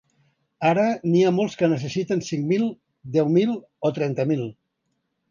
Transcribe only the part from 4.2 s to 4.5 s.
mil.